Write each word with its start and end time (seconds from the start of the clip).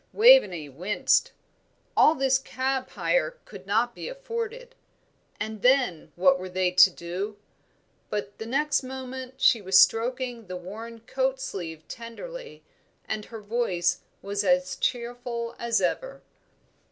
Waveney 0.13 0.67
winced. 0.67 1.31
All 1.95 2.15
this 2.15 2.39
cab 2.39 2.89
hire 2.89 3.37
could 3.45 3.67
not 3.67 3.93
be 3.93 4.09
afforded. 4.09 4.73
And 5.39 5.61
then, 5.61 6.11
what 6.15 6.39
were 6.39 6.49
they 6.49 6.71
to 6.71 6.89
do? 6.89 7.37
But 8.09 8.39
the 8.39 8.47
next 8.47 8.81
moment 8.81 9.35
she 9.39 9.61
was 9.61 9.77
stroking 9.79 10.47
the 10.47 10.57
worn 10.57 11.01
coat 11.01 11.39
sleeve 11.39 11.87
tenderly, 11.87 12.63
and 13.07 13.25
her 13.25 13.41
voice 13.41 13.99
was 14.23 14.43
as 14.43 14.75
cheerful 14.75 15.55
as 15.59 15.79
ever. 15.79 16.23